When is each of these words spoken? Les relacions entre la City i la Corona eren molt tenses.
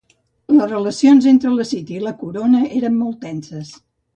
Les 0.53 0.71
relacions 0.71 1.27
entre 1.33 1.53
la 1.57 1.67
City 1.73 1.99
i 1.99 2.03
la 2.07 2.15
Corona 2.25 2.65
eren 2.81 2.99
molt 3.03 3.21
tenses. 3.29 3.75